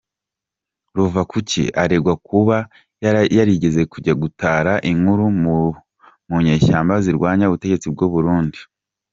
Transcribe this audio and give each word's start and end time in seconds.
Ruvakuki 0.95 1.63
aregwa 1.81 2.13
kuba 2.27 2.57
yarigeze 3.37 3.81
kujya 3.91 4.13
gutara 4.21 4.73
inkuru 4.91 5.25
mu 6.29 6.37
nyeshyamba 6.45 6.93
zirwanya 7.05 7.45
ubutegetsi 7.47 7.87
bw’u 7.93 8.09
Burundi. 8.13 8.59